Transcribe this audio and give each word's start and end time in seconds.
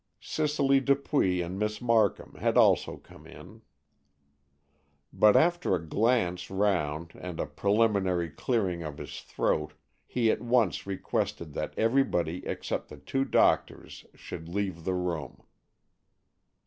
Cicely 0.19 0.79
Dupuy 0.79 1.41
and 1.43 1.59
Miss 1.59 1.79
Markham 1.79 2.33
had 2.33 2.57
also 2.57 2.97
come 2.97 3.27
in. 3.27 3.61
But 5.13 5.35
after 5.37 5.75
a 5.75 5.87
glance 5.87 6.49
round 6.49 7.13
and 7.13 7.39
a 7.39 7.45
preliminary 7.45 8.31
clearing 8.31 8.81
of 8.81 8.97
his 8.97 9.19
throat, 9.21 9.73
he 10.07 10.31
at 10.31 10.41
once 10.41 10.87
requested 10.87 11.53
that 11.53 11.75
everybody 11.77 12.43
except 12.47 12.89
the 12.89 12.97
two 12.97 13.25
doctors 13.25 14.03
should 14.15 14.49
leave 14.49 14.85
the 14.85 14.95
room. 14.95 15.43